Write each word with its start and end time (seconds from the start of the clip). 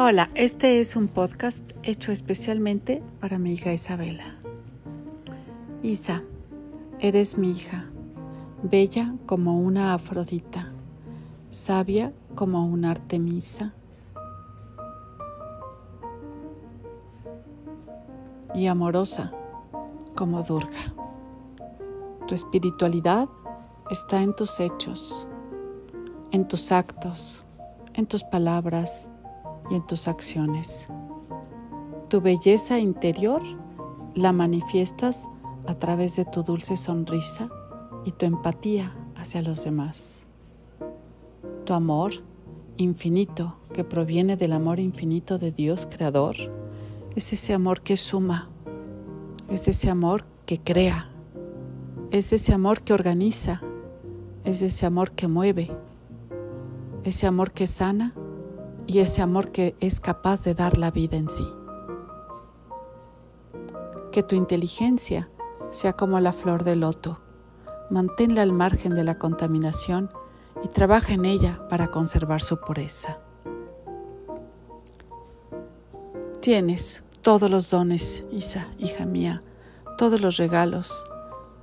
Hola, 0.00 0.30
este 0.36 0.78
es 0.78 0.94
un 0.94 1.08
podcast 1.08 1.72
hecho 1.82 2.12
especialmente 2.12 3.02
para 3.18 3.36
mi 3.36 3.54
hija 3.54 3.72
Isabela. 3.72 4.36
Isa, 5.82 6.22
eres 7.00 7.36
mi 7.36 7.50
hija, 7.50 7.86
bella 8.62 9.16
como 9.26 9.58
una 9.58 9.94
Afrodita, 9.94 10.68
sabia 11.48 12.12
como 12.36 12.64
una 12.64 12.92
Artemisa 12.92 13.74
y 18.54 18.68
amorosa 18.68 19.32
como 20.14 20.44
Durga. 20.44 20.94
Tu 22.28 22.36
espiritualidad 22.36 23.28
está 23.90 24.22
en 24.22 24.32
tus 24.36 24.60
hechos, 24.60 25.26
en 26.30 26.46
tus 26.46 26.70
actos, 26.70 27.44
en 27.94 28.06
tus 28.06 28.22
palabras 28.22 29.10
y 29.70 29.74
en 29.74 29.86
tus 29.86 30.08
acciones. 30.08 30.88
Tu 32.08 32.20
belleza 32.20 32.78
interior 32.78 33.42
la 34.14 34.32
manifiestas 34.32 35.28
a 35.66 35.74
través 35.74 36.16
de 36.16 36.24
tu 36.24 36.42
dulce 36.42 36.76
sonrisa 36.76 37.48
y 38.04 38.12
tu 38.12 38.26
empatía 38.26 38.94
hacia 39.16 39.42
los 39.42 39.64
demás. 39.64 40.26
Tu 41.64 41.74
amor 41.74 42.12
infinito 42.78 43.56
que 43.72 43.84
proviene 43.84 44.36
del 44.36 44.52
amor 44.52 44.80
infinito 44.80 45.36
de 45.38 45.52
Dios 45.52 45.86
Creador 45.86 46.36
es 47.14 47.32
ese 47.32 47.52
amor 47.52 47.82
que 47.82 47.96
suma, 47.96 48.48
es 49.50 49.68
ese 49.68 49.90
amor 49.90 50.24
que 50.46 50.58
crea, 50.58 51.10
es 52.10 52.32
ese 52.32 52.54
amor 52.54 52.82
que 52.82 52.94
organiza, 52.94 53.60
es 54.44 54.62
ese 54.62 54.86
amor 54.86 55.10
que 55.12 55.28
mueve, 55.28 55.70
ese 57.04 57.26
amor 57.26 57.52
que 57.52 57.66
sana 57.66 58.14
y 58.88 59.00
ese 59.00 59.20
amor 59.20 59.52
que 59.52 59.76
es 59.80 60.00
capaz 60.00 60.42
de 60.44 60.54
dar 60.54 60.78
la 60.78 60.90
vida 60.90 61.18
en 61.18 61.28
sí. 61.28 61.46
Que 64.10 64.22
tu 64.22 64.34
inteligencia 64.34 65.28
sea 65.68 65.92
como 65.92 66.18
la 66.20 66.32
flor 66.32 66.64
de 66.64 66.74
loto. 66.74 67.20
Manténla 67.90 68.40
al 68.40 68.52
margen 68.52 68.94
de 68.94 69.04
la 69.04 69.18
contaminación 69.18 70.10
y 70.64 70.68
trabaja 70.68 71.12
en 71.12 71.26
ella 71.26 71.68
para 71.68 71.90
conservar 71.90 72.40
su 72.40 72.58
pureza. 72.60 73.18
Tienes 76.40 77.04
todos 77.20 77.50
los 77.50 77.70
dones, 77.70 78.24
Isa, 78.32 78.68
hija 78.78 79.04
mía, 79.04 79.42
todos 79.98 80.18
los 80.18 80.38
regalos 80.38 81.06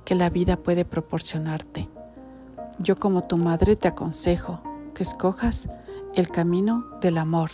que 0.04 0.14
la 0.14 0.30
vida 0.30 0.56
puede 0.56 0.84
proporcionarte. 0.84 1.88
Yo 2.78 3.00
como 3.00 3.24
tu 3.24 3.36
madre 3.36 3.74
te 3.74 3.88
aconsejo 3.88 4.60
que 4.94 5.02
escojas 5.02 5.68
el 6.16 6.30
camino 6.30 6.86
del 7.02 7.18
amor, 7.18 7.50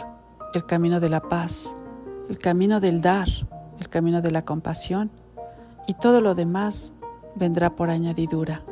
el 0.54 0.64
camino 0.64 1.00
de 1.00 1.08
la 1.08 1.20
paz, 1.20 1.76
el 2.28 2.38
camino 2.38 2.78
del 2.78 3.02
dar, 3.02 3.26
el 3.80 3.88
camino 3.88 4.22
de 4.22 4.30
la 4.30 4.44
compasión 4.44 5.10
y 5.88 5.94
todo 5.94 6.20
lo 6.20 6.36
demás 6.36 6.94
vendrá 7.34 7.74
por 7.74 7.90
añadidura. 7.90 8.62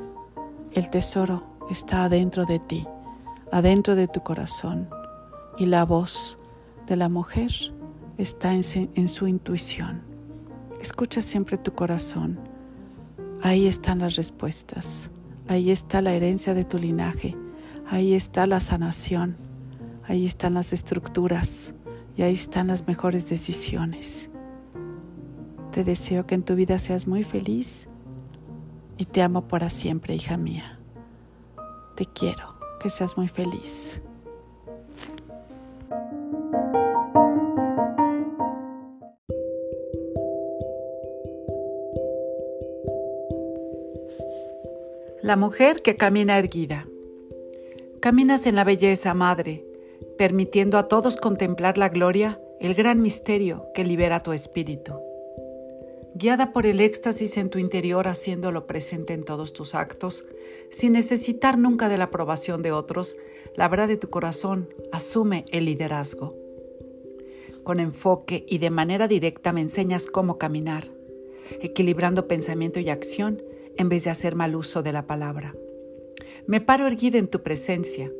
El 0.71 0.91
tesoro 0.91 1.43
está 1.71 2.05
adentro 2.05 2.47
de 2.47 2.61
ti, 2.61 2.87
adentro 3.51 3.97
de 3.97 4.07
tu 4.07 4.23
corazón 4.23 4.89
y 5.59 5.67
la 5.67 5.85
voz 5.85 6.39
de 6.87 6.95
la 6.95 7.09
mujer 7.09 7.51
está 8.17 8.55
en, 8.55 8.63
en 8.95 9.09
su 9.09 9.27
intuición. 9.27 10.03
Escucha 10.81 11.21
siempre 11.21 11.59
tu 11.59 11.73
corazón. 11.73 12.39
Ahí 13.43 13.67
están 13.67 13.99
las 13.99 14.15
respuestas. 14.15 15.11
Ahí 15.49 15.73
está 15.73 16.01
la 16.01 16.13
herencia 16.13 16.55
de 16.55 16.65
tu 16.65 16.79
linaje. 16.79 17.37
Ahí 17.89 18.15
está 18.15 18.47
la 18.47 18.61
sanación 18.61 19.50
Ahí 20.11 20.27
están 20.27 20.55
las 20.55 20.73
estructuras 20.73 21.73
y 22.17 22.23
ahí 22.23 22.33
están 22.33 22.67
las 22.67 22.89
mejores 22.89 23.31
decisiones. 23.31 24.29
Te 25.71 25.85
deseo 25.85 26.27
que 26.27 26.35
en 26.35 26.43
tu 26.43 26.57
vida 26.57 26.79
seas 26.79 27.07
muy 27.07 27.23
feliz 27.23 27.89
y 28.99 29.05
te 29.05 29.23
amo 29.23 29.47
para 29.47 29.71
siempre, 29.71 30.17
hija 30.17 30.37
mía. 30.37 30.81
Te 31.95 32.07
quiero, 32.07 32.59
que 32.81 32.91
seas 32.91 33.17
muy 33.17 33.29
feliz. 33.29 34.03
La 45.23 45.37
mujer 45.37 45.83
que 45.83 45.97
camina 45.97 46.37
erguida. 46.37 46.89
Caminas 48.01 48.47
en 48.47 48.57
la 48.57 48.65
belleza, 48.65 49.15
madre 49.15 49.70
permitiendo 50.21 50.77
a 50.77 50.87
todos 50.87 51.17
contemplar 51.17 51.79
la 51.79 51.89
gloria, 51.89 52.39
el 52.61 52.75
gran 52.75 53.01
misterio 53.01 53.69
que 53.73 53.85
libera 53.85 54.21
tu 54.21 54.35
espíritu. 54.35 55.01
Guiada 56.15 56.53
por 56.53 56.67
el 56.67 56.81
éxtasis 56.81 57.39
en 57.39 57.49
tu 57.49 57.59
interior, 57.59 58.07
haciéndolo 58.07 58.67
presente 58.67 59.15
en 59.15 59.25
todos 59.25 59.55
tus 59.55 59.75
actos, 59.75 60.27
sin 60.69 60.93
necesitar 60.93 61.57
nunca 61.57 61.89
de 61.89 61.97
la 61.97 62.05
aprobación 62.05 62.61
de 62.61 62.71
otros, 62.71 63.17
la 63.57 63.67
verdad 63.69 63.89
de 63.89 63.97
tu 63.97 64.11
corazón 64.11 64.69
asume 64.93 65.47
el 65.53 65.65
liderazgo. 65.65 66.37
Con 67.65 67.81
enfoque 67.81 68.45
y 68.47 68.59
de 68.59 68.69
manera 68.69 69.09
directa 69.09 69.55
me 69.55 69.63
enseñas 69.63 70.05
cómo 70.05 70.37
caminar, 70.37 70.85
equilibrando 71.63 72.29
pensamiento 72.29 72.79
y 72.79 72.91
acción 72.91 73.43
en 73.79 73.89
vez 73.89 74.05
de 74.05 74.11
hacer 74.11 74.35
mal 74.35 74.55
uso 74.55 74.83
de 74.83 74.93
la 74.93 75.07
palabra. 75.07 75.55
Me 76.47 76.61
paro 76.61 76.87
erguida 76.87 77.17
en 77.17 77.29
tu 77.29 77.43
presencia, 77.43 78.13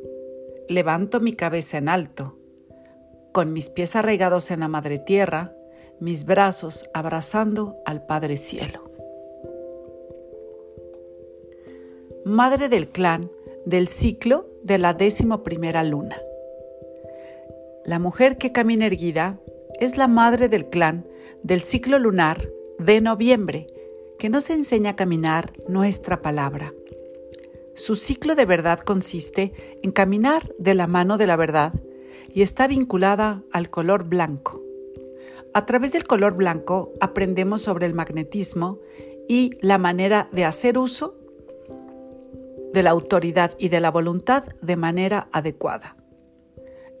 levanto 0.71 1.19
mi 1.19 1.33
cabeza 1.33 1.77
en 1.77 1.89
alto, 1.89 2.37
con 3.31 3.53
mis 3.53 3.69
pies 3.69 3.95
arraigados 3.95 4.51
en 4.51 4.61
la 4.61 4.67
madre 4.67 4.97
tierra, 4.97 5.53
mis 5.99 6.25
brazos 6.25 6.89
abrazando 6.93 7.77
al 7.85 8.05
Padre 8.05 8.37
Cielo. 8.37 8.89
Madre 12.25 12.69
del 12.69 12.89
clan 12.89 13.29
del 13.65 13.87
ciclo 13.87 14.47
de 14.63 14.77
la 14.77 14.93
décimo 14.93 15.43
primera 15.43 15.83
luna. 15.83 16.17
La 17.85 17.99
mujer 17.99 18.37
que 18.37 18.51
camina 18.51 18.85
erguida 18.85 19.39
es 19.79 19.97
la 19.97 20.07
madre 20.07 20.49
del 20.49 20.69
clan 20.69 21.05
del 21.43 21.61
ciclo 21.61 21.99
lunar 21.99 22.49
de 22.77 23.01
noviembre, 23.01 23.67
que 24.19 24.29
nos 24.29 24.49
enseña 24.49 24.91
a 24.91 24.95
caminar 24.95 25.53
nuestra 25.67 26.21
palabra. 26.21 26.73
Su 27.73 27.95
ciclo 27.95 28.35
de 28.35 28.45
verdad 28.45 28.79
consiste 28.79 29.53
en 29.81 29.91
caminar 29.91 30.53
de 30.59 30.73
la 30.73 30.87
mano 30.87 31.17
de 31.17 31.27
la 31.27 31.37
verdad 31.37 31.73
y 32.33 32.41
está 32.41 32.67
vinculada 32.67 33.43
al 33.51 33.69
color 33.69 34.03
blanco. 34.03 34.61
A 35.53 35.65
través 35.65 35.93
del 35.93 36.03
color 36.03 36.35
blanco 36.35 36.91
aprendemos 36.99 37.61
sobre 37.61 37.85
el 37.85 37.93
magnetismo 37.93 38.79
y 39.27 39.51
la 39.61 39.77
manera 39.77 40.29
de 40.31 40.45
hacer 40.45 40.77
uso 40.77 41.15
de 42.73 42.83
la 42.83 42.89
autoridad 42.89 43.53
y 43.57 43.69
de 43.69 43.79
la 43.79 43.91
voluntad 43.91 44.43
de 44.61 44.75
manera 44.75 45.29
adecuada. 45.31 45.95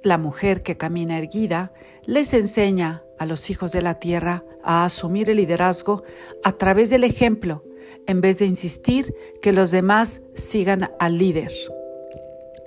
La 0.03 0.17
mujer 0.17 0.63
que 0.63 0.77
camina 0.77 1.17
erguida 1.17 1.73
les 2.05 2.33
enseña 2.33 3.03
a 3.19 3.25
los 3.25 3.49
hijos 3.49 3.71
de 3.71 3.81
la 3.81 3.99
tierra 3.99 4.43
a 4.63 4.85
asumir 4.85 5.29
el 5.29 5.37
liderazgo 5.37 6.03
a 6.43 6.53
través 6.53 6.89
del 6.89 7.03
ejemplo 7.03 7.63
en 8.07 8.21
vez 8.21 8.39
de 8.39 8.45
insistir 8.45 9.13
que 9.41 9.51
los 9.51 9.71
demás 9.71 10.21
sigan 10.33 10.91
al 10.99 11.17
líder. 11.17 11.51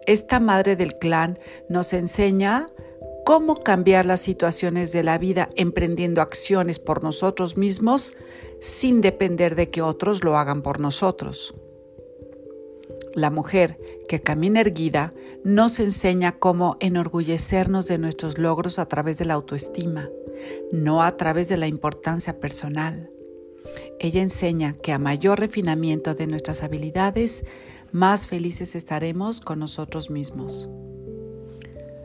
Esta 0.06 0.40
madre 0.40 0.76
del 0.76 0.94
clan 0.94 1.38
nos 1.68 1.92
enseña 1.92 2.68
cómo 3.24 3.62
cambiar 3.62 4.04
las 4.04 4.20
situaciones 4.20 4.92
de 4.92 5.02
la 5.02 5.16
vida 5.16 5.48
emprendiendo 5.56 6.20
acciones 6.20 6.78
por 6.78 7.02
nosotros 7.02 7.56
mismos 7.56 8.12
sin 8.60 9.00
depender 9.00 9.54
de 9.56 9.70
que 9.70 9.82
otros 9.82 10.22
lo 10.22 10.36
hagan 10.36 10.62
por 10.62 10.78
nosotros. 10.78 11.54
La 13.14 13.30
mujer 13.30 13.78
que 14.08 14.20
camina 14.20 14.60
erguida 14.60 15.14
nos 15.42 15.80
enseña 15.80 16.38
cómo 16.38 16.76
enorgullecernos 16.80 17.86
de 17.86 17.98
nuestros 17.98 18.38
logros 18.38 18.78
a 18.78 18.86
través 18.86 19.18
de 19.18 19.24
la 19.24 19.34
autoestima, 19.34 20.10
no 20.72 21.02
a 21.02 21.16
través 21.16 21.48
de 21.48 21.56
la 21.56 21.68
importancia 21.68 22.40
personal. 22.40 23.10
Ella 23.98 24.22
enseña 24.22 24.74
que 24.74 24.92
a 24.92 24.98
mayor 24.98 25.40
refinamiento 25.40 26.14
de 26.14 26.26
nuestras 26.26 26.62
habilidades, 26.62 27.44
más 27.92 28.26
felices 28.26 28.74
estaremos 28.74 29.40
con 29.40 29.60
nosotros 29.60 30.10
mismos. 30.10 30.68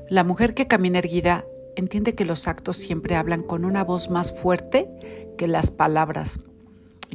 La 0.10 0.24
mujer 0.24 0.54
que 0.54 0.68
camina 0.68 1.00
erguida 1.00 1.46
entiende 1.76 2.16
que 2.16 2.26
los 2.26 2.48
actos 2.48 2.78
siempre 2.78 3.16
hablan 3.16 3.42
con 3.42 3.66
una 3.66 3.84
voz 3.84 4.10
más 4.10 4.40
fuerte 4.40 4.90
que 5.38 5.48
las 5.48 5.72
palabras 5.72 6.40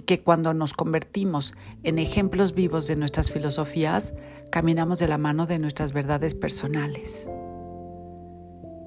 que 0.06 0.20
cuando 0.20 0.54
nos 0.54 0.72
convertimos 0.72 1.54
en 1.82 1.98
ejemplos 1.98 2.54
vivos 2.54 2.86
de 2.86 2.96
nuestras 2.96 3.30
filosofías, 3.30 4.14
caminamos 4.50 4.98
de 4.98 5.08
la 5.08 5.18
mano 5.18 5.46
de 5.46 5.58
nuestras 5.58 5.92
verdades 5.92 6.34
personales. 6.34 7.30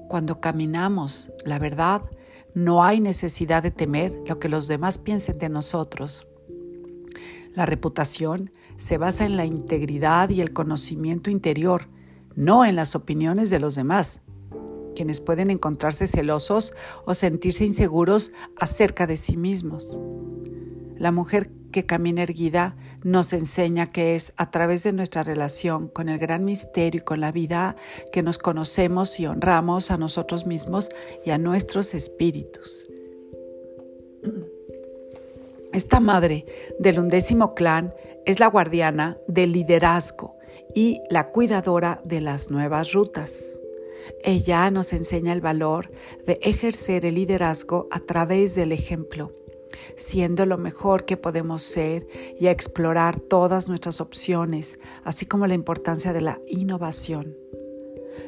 Cuando 0.08 0.40
caminamos 0.40 1.30
la 1.44 1.58
verdad, 1.58 2.02
no 2.58 2.82
hay 2.82 2.98
necesidad 2.98 3.62
de 3.62 3.70
temer 3.70 4.20
lo 4.26 4.40
que 4.40 4.48
los 4.48 4.66
demás 4.66 4.98
piensen 4.98 5.38
de 5.38 5.48
nosotros. 5.48 6.26
La 7.54 7.66
reputación 7.66 8.50
se 8.76 8.98
basa 8.98 9.24
en 9.24 9.36
la 9.36 9.44
integridad 9.44 10.28
y 10.30 10.40
el 10.40 10.52
conocimiento 10.52 11.30
interior, 11.30 11.86
no 12.34 12.64
en 12.64 12.74
las 12.74 12.96
opiniones 12.96 13.50
de 13.50 13.60
los 13.60 13.74
demás. 13.74 14.20
quienes 14.96 15.20
pueden 15.20 15.50
encontrarse 15.50 16.08
celosos 16.08 16.72
o 17.06 17.14
sentirse 17.14 17.64
inseguros 17.64 18.32
acerca 18.58 19.06
de 19.06 19.16
sí 19.16 19.36
mismos. 19.36 20.00
La 20.98 21.12
mujer 21.12 21.50
que 21.70 21.86
camina 21.86 22.22
erguida 22.22 22.76
nos 23.04 23.32
enseña 23.32 23.86
que 23.86 24.16
es 24.16 24.32
a 24.36 24.50
través 24.50 24.82
de 24.82 24.92
nuestra 24.92 25.22
relación 25.22 25.88
con 25.88 26.08
el 26.08 26.18
gran 26.18 26.44
misterio 26.44 27.00
y 27.00 27.04
con 27.04 27.20
la 27.20 27.30
vida 27.30 27.76
que 28.12 28.22
nos 28.22 28.38
conocemos 28.38 29.20
y 29.20 29.26
honramos 29.26 29.90
a 29.90 29.96
nosotros 29.96 30.46
mismos 30.46 30.88
y 31.24 31.30
a 31.30 31.38
nuestros 31.38 31.94
espíritus. 31.94 32.84
Esta 35.72 36.00
madre 36.00 36.46
del 36.80 36.98
undécimo 36.98 37.54
clan 37.54 37.94
es 38.26 38.40
la 38.40 38.48
guardiana 38.48 39.18
del 39.28 39.52
liderazgo 39.52 40.36
y 40.74 41.00
la 41.10 41.28
cuidadora 41.28 42.00
de 42.04 42.20
las 42.20 42.50
nuevas 42.50 42.92
rutas. 42.92 43.60
Ella 44.24 44.70
nos 44.70 44.92
enseña 44.92 45.32
el 45.32 45.40
valor 45.40 45.92
de 46.26 46.40
ejercer 46.42 47.04
el 47.04 47.14
liderazgo 47.14 47.86
a 47.90 48.00
través 48.00 48.54
del 48.54 48.72
ejemplo 48.72 49.32
siendo 49.96 50.46
lo 50.46 50.58
mejor 50.58 51.04
que 51.04 51.16
podemos 51.16 51.62
ser 51.62 52.06
y 52.38 52.46
a 52.46 52.50
explorar 52.50 53.20
todas 53.20 53.68
nuestras 53.68 54.00
opciones, 54.00 54.78
así 55.04 55.26
como 55.26 55.46
la 55.46 55.54
importancia 55.54 56.12
de 56.12 56.20
la 56.20 56.40
innovación. 56.46 57.36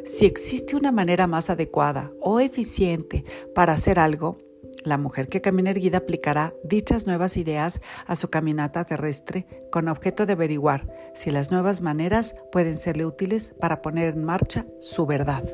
Si 0.04 0.26
existe 0.26 0.76
una 0.76 0.92
manera 0.92 1.26
más 1.26 1.50
adecuada 1.50 2.12
o 2.20 2.40
eficiente 2.40 3.24
para 3.54 3.74
hacer 3.74 3.98
algo, 3.98 4.38
la 4.84 4.96
mujer 4.96 5.28
que 5.28 5.40
camina 5.40 5.70
erguida 5.70 5.98
aplicará 5.98 6.54
dichas 6.64 7.06
nuevas 7.06 7.36
ideas 7.36 7.80
a 8.06 8.16
su 8.16 8.30
caminata 8.30 8.84
terrestre 8.84 9.46
con 9.70 9.88
objeto 9.88 10.26
de 10.26 10.32
averiguar 10.32 10.90
si 11.14 11.30
las 11.30 11.50
nuevas 11.50 11.82
maneras 11.82 12.34
pueden 12.50 12.76
serle 12.76 13.04
útiles 13.04 13.54
para 13.60 13.82
poner 13.82 14.14
en 14.14 14.24
marcha 14.24 14.66
su 14.78 15.06
verdad. 15.06 15.44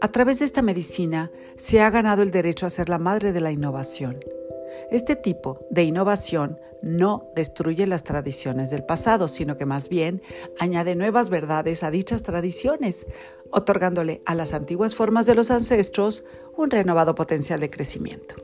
A 0.00 0.08
través 0.08 0.40
de 0.40 0.44
esta 0.44 0.60
medicina 0.60 1.30
se 1.56 1.80
ha 1.80 1.88
ganado 1.88 2.22
el 2.22 2.30
derecho 2.30 2.66
a 2.66 2.70
ser 2.70 2.88
la 2.88 2.98
madre 2.98 3.32
de 3.32 3.40
la 3.40 3.50
innovación. 3.50 4.18
Este 4.90 5.16
tipo 5.16 5.66
de 5.70 5.84
innovación 5.84 6.58
no 6.82 7.30
destruye 7.34 7.86
las 7.86 8.04
tradiciones 8.04 8.70
del 8.70 8.84
pasado, 8.84 9.26
sino 9.26 9.56
que 9.56 9.64
más 9.64 9.88
bien 9.88 10.22
añade 10.58 10.94
nuevas 10.96 11.30
verdades 11.30 11.82
a 11.82 11.90
dichas 11.90 12.22
tradiciones, 12.22 13.06
otorgándole 13.50 14.20
a 14.26 14.34
las 14.34 14.52
antiguas 14.52 14.94
formas 14.94 15.24
de 15.24 15.34
los 15.34 15.50
ancestros 15.50 16.24
un 16.56 16.70
renovado 16.70 17.14
potencial 17.14 17.58
de 17.60 17.70
crecimiento. 17.70 18.34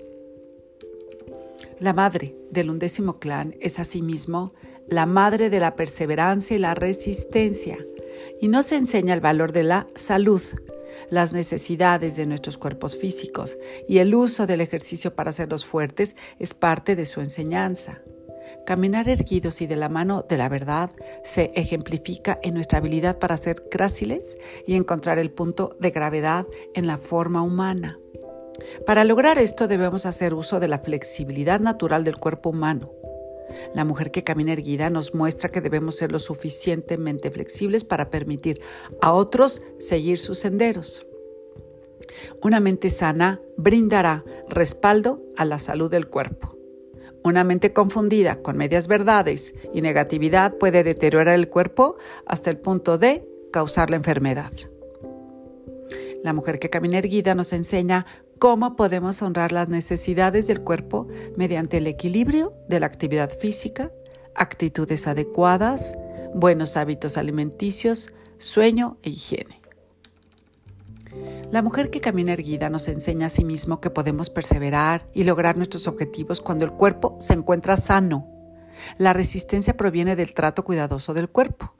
La 1.80 1.92
madre 1.92 2.34
del 2.50 2.70
undécimo 2.70 3.18
clan 3.18 3.56
es 3.60 3.78
asimismo 3.78 4.54
la 4.86 5.04
madre 5.04 5.50
de 5.50 5.60
la 5.60 5.76
perseverancia 5.76 6.56
y 6.56 6.60
la 6.60 6.74
resistencia, 6.74 7.78
y 8.40 8.48
nos 8.48 8.72
enseña 8.72 9.14
el 9.14 9.20
valor 9.20 9.52
de 9.52 9.64
la 9.64 9.86
salud, 9.94 10.42
las 11.10 11.32
necesidades 11.32 12.16
de 12.16 12.26
nuestros 12.26 12.58
cuerpos 12.58 12.96
físicos 12.96 13.58
y 13.88 13.98
el 13.98 14.14
uso 14.14 14.46
del 14.46 14.60
ejercicio 14.60 15.14
para 15.14 15.30
hacerlos 15.30 15.66
fuertes 15.66 16.16
es 16.38 16.54
parte 16.54 16.96
de 16.96 17.04
su 17.04 17.20
enseñanza. 17.20 18.02
Caminar 18.66 19.08
erguidos 19.08 19.60
y 19.60 19.66
de 19.66 19.76
la 19.76 19.88
mano 19.88 20.24
de 20.28 20.36
la 20.36 20.48
verdad 20.48 20.90
se 21.24 21.50
ejemplifica 21.54 22.38
en 22.42 22.54
nuestra 22.54 22.78
habilidad 22.78 23.18
para 23.18 23.36
ser 23.36 23.64
gráciles 23.70 24.38
y 24.66 24.74
encontrar 24.74 25.18
el 25.18 25.30
punto 25.30 25.76
de 25.80 25.90
gravedad 25.90 26.46
en 26.74 26.86
la 26.86 26.98
forma 26.98 27.42
humana. 27.42 27.98
Para 28.86 29.04
lograr 29.04 29.38
esto 29.38 29.66
debemos 29.66 30.06
hacer 30.06 30.34
uso 30.34 30.60
de 30.60 30.68
la 30.68 30.78
flexibilidad 30.78 31.60
natural 31.60 32.04
del 32.04 32.18
cuerpo 32.18 32.50
humano 32.50 33.01
la 33.74 33.84
mujer 33.84 34.10
que 34.10 34.24
camina 34.24 34.52
erguida 34.52 34.90
nos 34.90 35.14
muestra 35.14 35.50
que 35.50 35.60
debemos 35.60 35.96
ser 35.96 36.12
lo 36.12 36.18
suficientemente 36.18 37.30
flexibles 37.30 37.84
para 37.84 38.10
permitir 38.10 38.60
a 39.00 39.12
otros 39.12 39.62
seguir 39.78 40.18
sus 40.18 40.38
senderos. 40.38 41.06
Una 42.42 42.60
mente 42.60 42.90
sana 42.90 43.40
brindará 43.56 44.24
respaldo 44.48 45.22
a 45.36 45.44
la 45.44 45.58
salud 45.58 45.90
del 45.90 46.08
cuerpo. 46.08 46.56
Una 47.24 47.44
mente 47.44 47.72
confundida 47.72 48.42
con 48.42 48.56
medias 48.56 48.88
verdades 48.88 49.54
y 49.72 49.80
negatividad 49.80 50.58
puede 50.58 50.82
deteriorar 50.82 51.34
el 51.34 51.48
cuerpo 51.48 51.96
hasta 52.26 52.50
el 52.50 52.58
punto 52.58 52.98
de 52.98 53.24
causar 53.52 53.90
la 53.90 53.96
enfermedad. 53.96 54.52
La 56.24 56.32
mujer 56.32 56.58
que 56.58 56.70
camina 56.70 56.98
erguida 56.98 57.34
nos 57.34 57.52
enseña 57.52 58.06
cómo 58.42 58.74
podemos 58.74 59.22
honrar 59.22 59.52
las 59.52 59.68
necesidades 59.68 60.48
del 60.48 60.62
cuerpo 60.62 61.06
mediante 61.36 61.76
el 61.76 61.86
equilibrio 61.86 62.52
de 62.68 62.80
la 62.80 62.86
actividad 62.86 63.30
física, 63.38 63.92
actitudes 64.34 65.06
adecuadas, 65.06 65.96
buenos 66.34 66.76
hábitos 66.76 67.18
alimenticios, 67.18 68.12
sueño 68.38 68.96
e 69.04 69.10
higiene. 69.10 69.62
La 71.52 71.62
mujer 71.62 71.88
que 71.90 72.00
camina 72.00 72.32
erguida 72.32 72.68
nos 72.68 72.88
enseña 72.88 73.26
a 73.26 73.28
sí 73.28 73.44
mismo 73.44 73.80
que 73.80 73.90
podemos 73.90 74.28
perseverar 74.28 75.08
y 75.14 75.22
lograr 75.22 75.56
nuestros 75.56 75.86
objetivos 75.86 76.40
cuando 76.40 76.64
el 76.64 76.72
cuerpo 76.72 77.16
se 77.20 77.34
encuentra 77.34 77.76
sano. 77.76 78.26
La 78.98 79.12
resistencia 79.12 79.76
proviene 79.76 80.16
del 80.16 80.34
trato 80.34 80.64
cuidadoso 80.64 81.14
del 81.14 81.28
cuerpo. 81.28 81.76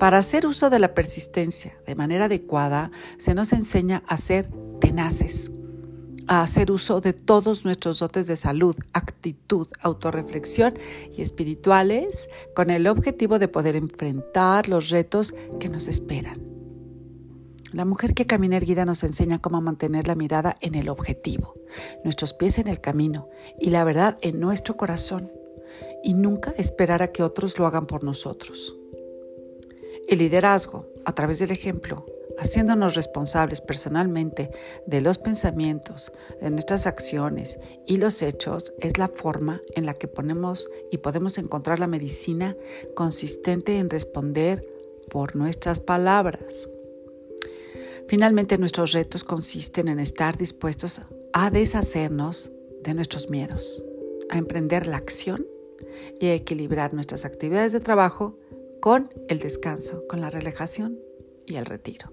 Para 0.00 0.18
hacer 0.18 0.44
uso 0.44 0.70
de 0.70 0.80
la 0.80 0.92
persistencia 0.92 1.78
de 1.86 1.94
manera 1.94 2.24
adecuada, 2.24 2.90
se 3.16 3.32
nos 3.32 3.52
enseña 3.52 4.02
a 4.08 4.16
ser 4.16 4.50
tenaces, 4.80 5.52
a 6.26 6.42
hacer 6.42 6.70
uso 6.70 7.00
de 7.00 7.12
todos 7.12 7.64
nuestros 7.64 7.98
dotes 7.98 8.26
de 8.26 8.36
salud, 8.36 8.76
actitud, 8.92 9.68
autorreflexión 9.80 10.78
y 11.16 11.22
espirituales 11.22 12.28
con 12.54 12.70
el 12.70 12.86
objetivo 12.86 13.38
de 13.38 13.48
poder 13.48 13.76
enfrentar 13.76 14.68
los 14.68 14.90
retos 14.90 15.34
que 15.60 15.68
nos 15.68 15.88
esperan. 15.88 16.42
La 17.72 17.84
mujer 17.84 18.14
que 18.14 18.26
camina 18.26 18.56
erguida 18.56 18.84
nos 18.84 19.02
enseña 19.02 19.40
cómo 19.40 19.60
mantener 19.60 20.06
la 20.06 20.14
mirada 20.14 20.56
en 20.60 20.76
el 20.76 20.88
objetivo, 20.88 21.54
nuestros 22.04 22.32
pies 22.32 22.58
en 22.58 22.68
el 22.68 22.80
camino 22.80 23.28
y 23.58 23.70
la 23.70 23.82
verdad 23.82 24.16
en 24.22 24.38
nuestro 24.38 24.76
corazón 24.76 25.32
y 26.04 26.14
nunca 26.14 26.54
esperar 26.56 27.02
a 27.02 27.10
que 27.10 27.22
otros 27.22 27.58
lo 27.58 27.66
hagan 27.66 27.86
por 27.86 28.04
nosotros. 28.04 28.76
El 30.06 30.18
liderazgo, 30.18 30.86
a 31.04 31.14
través 31.14 31.38
del 31.38 31.50
ejemplo, 31.50 32.06
haciéndonos 32.38 32.94
responsables 32.94 33.60
personalmente 33.60 34.50
de 34.86 35.00
los 35.00 35.18
pensamientos, 35.18 36.12
de 36.40 36.50
nuestras 36.50 36.86
acciones 36.86 37.58
y 37.86 37.96
los 37.96 38.22
hechos, 38.22 38.72
es 38.80 38.98
la 38.98 39.08
forma 39.08 39.60
en 39.74 39.86
la 39.86 39.94
que 39.94 40.08
ponemos 40.08 40.68
y 40.90 40.98
podemos 40.98 41.38
encontrar 41.38 41.80
la 41.80 41.86
medicina 41.86 42.56
consistente 42.94 43.78
en 43.78 43.90
responder 43.90 44.62
por 45.10 45.36
nuestras 45.36 45.80
palabras. 45.80 46.68
Finalmente, 48.08 48.58
nuestros 48.58 48.92
retos 48.92 49.24
consisten 49.24 49.88
en 49.88 49.98
estar 49.98 50.36
dispuestos 50.36 51.00
a 51.32 51.50
deshacernos 51.50 52.50
de 52.82 52.94
nuestros 52.94 53.30
miedos, 53.30 53.84
a 54.28 54.38
emprender 54.38 54.86
la 54.86 54.98
acción 54.98 55.46
y 56.20 56.26
a 56.26 56.34
equilibrar 56.34 56.92
nuestras 56.92 57.24
actividades 57.24 57.72
de 57.72 57.80
trabajo 57.80 58.38
con 58.80 59.08
el 59.28 59.38
descanso, 59.38 60.04
con 60.06 60.20
la 60.20 60.30
relajación 60.30 60.98
y 61.46 61.56
el 61.56 61.64
retiro. 61.64 62.12